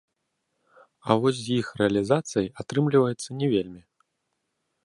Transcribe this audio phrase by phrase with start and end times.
[1.07, 3.81] А вось з іх рэалізацыяй атрымліваецца не вельмі.